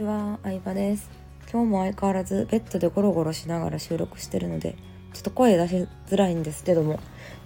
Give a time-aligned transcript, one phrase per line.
[0.00, 1.10] ちは、相葉です。
[1.52, 4.74] 今日も相変わらずベッドでゴロゴロしながら収録してるので、
[5.12, 6.98] ちょっと声出しづらいんですけども、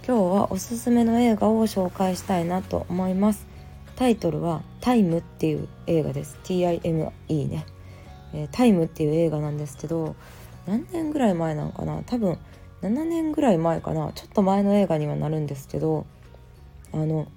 [0.07, 3.45] 今日はおすすめの映画を紹介したいなと思います。
[3.97, 6.37] タイトルはタイムっていう映画です。
[6.45, 7.11] TIME
[7.49, 7.65] ね。
[8.33, 10.15] えー、タイムっていう映画なんですけど、
[10.65, 12.03] 何年ぐらい前なのかな？
[12.05, 12.37] 多分
[12.83, 14.13] 7年ぐらい前かな？
[14.13, 16.05] ちょっと前の映画にはなるんですけど、
[16.93, 17.27] あの、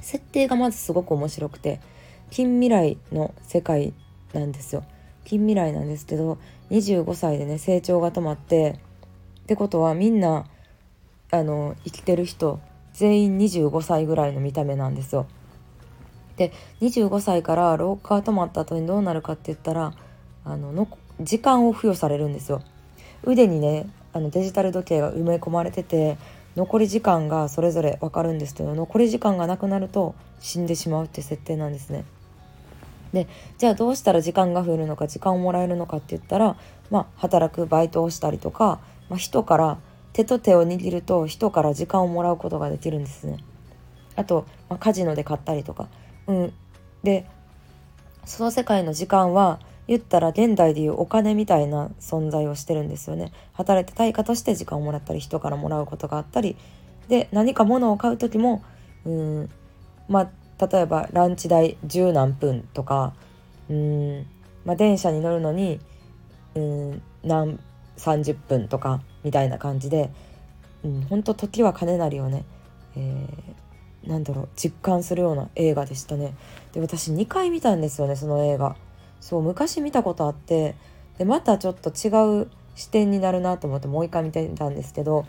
[0.00, 1.80] 設定がまずすごく面白くて、
[2.30, 3.94] 近未来の世界
[4.38, 4.84] なんですよ
[5.24, 6.38] 近未来なんですけど
[6.70, 8.78] 25歳でね成長が止まって
[9.42, 10.46] ってことはみんな
[11.30, 12.60] あの生きてる人
[12.92, 15.26] 全員25歳ぐらいの見た目なんですよ。
[16.36, 19.94] で25歳から老化が止まった後にどうなるかって言ったら
[20.44, 20.88] あのの
[21.20, 22.62] 時間を付与されるんですよ。
[23.24, 26.18] 腕にねあのデジタル時計が埋め込まれてて
[26.56, 32.04] 残り時間がそれぞれ分かるんですけど残り時間がなくなると死んでしまうって設定なんですね。
[33.12, 36.56] でじゃあどうしたら時間が増えるのか時間をもらえるのかって言ったら、
[36.90, 39.78] まあ、働くバイトをしたりとか、まあ、人から
[40.12, 43.38] 手と手を握ると人から時間をもらうことができるんですね。
[44.14, 45.88] あと、まあ、カジノで買ったりとか。
[46.26, 46.52] うん、
[47.02, 47.26] で
[48.24, 53.32] その世界の時間は言ったら現代でいうお金みたいな存在をしてるんですよね。
[53.52, 56.56] 働いて対価として時間をもらったり人からもらうことがあったり
[57.08, 58.62] で何か物を買う時も
[59.04, 59.50] うん
[60.08, 60.30] まあ
[60.66, 63.14] 例えばランチ代十何分とか
[63.68, 64.26] うん、
[64.64, 65.80] まあ、電車に乗るのに
[66.54, 67.58] うん何
[67.96, 70.10] 30分とかみたいな感じで、
[70.84, 72.44] うん、本当時は金なりをね、
[72.96, 76.34] えー、なんだろう実感するような映画でしたね。
[76.72, 78.76] で私2回見たんですよねその映画。
[79.20, 80.74] そう昔見たことあって
[81.16, 85.26] でまたちょっと違う視点になるなと思ってもう一回見てたんですけど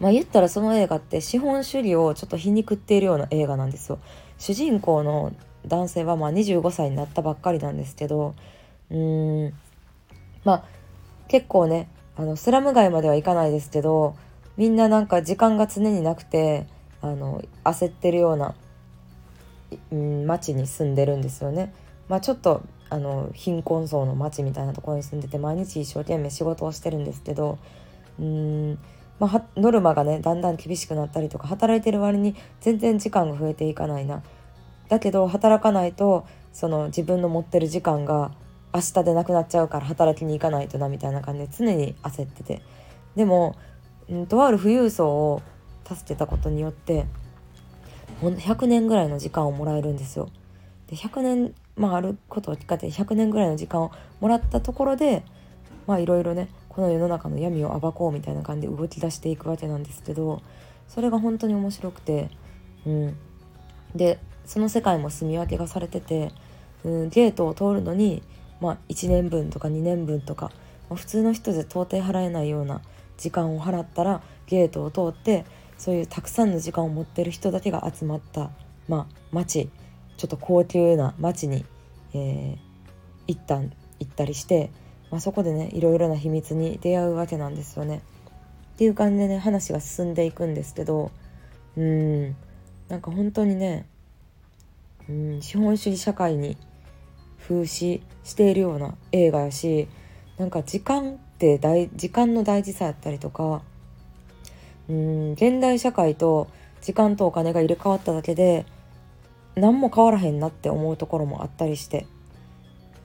[0.00, 3.98] まあ言ったらその映画って資本主義をちょっと皮肉っているような映画なんですよ。
[4.38, 5.32] 主人公の
[5.66, 8.34] 男性はまあ25歳になったばっかりなんですけど
[8.90, 9.54] うーん
[10.44, 10.64] まあ
[11.28, 14.16] 結構ねあのスラム街まではいかないですけど
[14.56, 16.66] みんななんか時間が常になくて
[17.02, 18.54] あの焦ってるような、
[19.92, 21.74] うん、町に住んでるんですよね。
[22.08, 27.58] まあ、ちょっとあの貧困層の町みたいなところに住んでて毎日一生懸命仕事をしてるんですけど
[28.20, 28.78] うん
[29.18, 34.22] まあ、ノルマがねだんだん厳しくなったりとか働いてる割に全然時間が増えていかないな
[34.88, 38.32] だけど働かないとその自分の持ってる時間が
[38.74, 42.62] 明日でなくなっちゃうから働きに行かないとなみたいな感じで常に焦ってて
[43.14, 43.56] でも、
[44.12, 45.42] ん、とある富裕層を
[45.86, 47.06] 助けたことによって
[48.20, 50.30] 100年ぐらいの時間をもらえるんですよ。
[50.88, 53.90] で100年、まあ、あることを聞かれて100年ぐらいの時間を
[54.20, 55.24] もらったところで
[55.86, 60.42] まあいろいろねこの世の中の闇を暴こうみたいな感じで動き出していくわけなんですけど
[60.88, 62.28] それが本当に面白くて、
[62.84, 63.16] うん、
[63.94, 66.32] でその世界も住み分けがされてて、
[66.84, 68.22] うん、ゲートを通るのに、
[68.60, 70.52] まあ、1年分とか2年分とか、
[70.90, 72.82] まあ、普通の人で到底払えないような
[73.16, 75.46] 時間を払ったらゲートを通って
[75.78, 78.50] そういうたくさんの時間を持ってる人だけが集まった、
[78.86, 79.70] まあ、町
[80.18, 81.64] ちょっと高級な町に、
[82.12, 82.58] えー、
[83.26, 84.70] 一旦行ったりして
[85.10, 88.02] まあ、そこでねいろいろな秘密に出会うわけなんですよね。
[88.74, 91.10] っていう感じでね話が進んでいくんですけど
[91.76, 92.36] うん
[92.88, 93.86] なんか本当にね
[95.08, 96.58] うん資本主義社会に
[97.40, 99.88] 風刺しているような映画やし
[100.36, 103.62] なんか時間って大時間の大事さやったりとか
[104.88, 106.48] うん現代社会と
[106.82, 108.66] 時間とお金が入れ替わっただけで
[109.54, 112.06] 何も変わらへんなって思うところもあったりして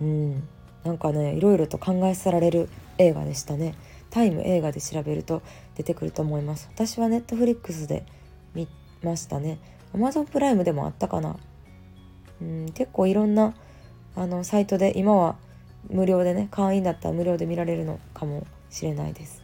[0.02, 0.48] うん
[0.84, 3.76] なんかねいろいろと考えさられる映画でしたね。
[4.10, 5.42] タイム映画で調べると
[5.76, 6.70] 出てくると思います。
[6.74, 8.06] 私はネットフリックスで
[8.54, 8.68] 見
[9.02, 9.60] ましたね。
[9.94, 11.38] Amazon プライムでもあったかな。
[12.42, 13.54] うん結構いろんな
[14.16, 15.38] あのサイトで今は
[15.90, 19.44] 無料でね会員だったら無料で見られるのかもしれないです。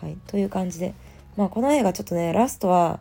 [0.00, 0.94] はいという感じで。
[1.36, 3.00] まあこの映画ちょっとねラストは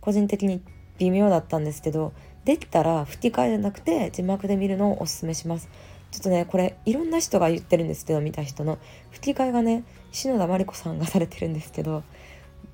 [0.00, 0.62] 個人的に
[0.98, 2.12] 微妙だったんですけど
[2.44, 5.68] できたら吹き替えじゃなくて字幕で見るのをおすすめします。
[6.10, 8.78] ちょっとねこれいろんな人が言ってるんですけど見た人の。
[9.10, 12.02] 吹き替えがね篠田麻里子さんがされてるんですけど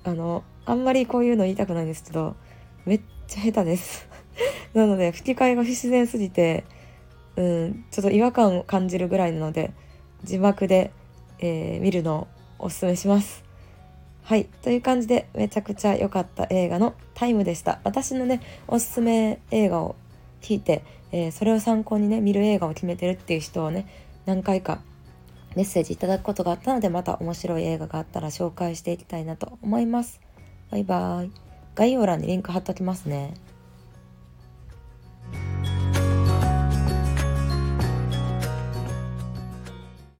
[0.04, 2.36] あのあんまりこういうの言いたくないんですけど
[2.84, 4.08] めっちゃ下手です。
[4.75, 6.64] なので吹き替えが不自然すぎて
[7.36, 9.72] うんちょっと違和感を感じるぐらいなので
[10.22, 10.92] 字幕で、
[11.38, 12.28] えー、見るの
[12.58, 13.44] をおすすめします。
[14.22, 17.81] はいという感じでめちゃくちゃ良かった映画のタイムでした。
[17.84, 19.96] 私のねおすすめ映画を
[20.44, 23.87] 聞いて、えー、それを参考にね見る映画を決めてるっていう人をね
[24.26, 24.81] 何回か
[25.56, 30.20] メッセージいただくことがあったのでまた面白い映画があったら紹介していきたいなと思います。
[30.70, 31.32] バイバーイ。
[31.75, 33.35] 概要欄にリンク貼っときますね。